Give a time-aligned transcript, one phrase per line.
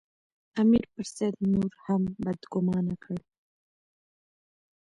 [0.61, 3.17] امیر پر سید نور هم بدګومانه کړ.